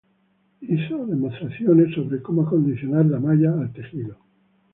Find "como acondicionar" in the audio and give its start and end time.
2.23-3.05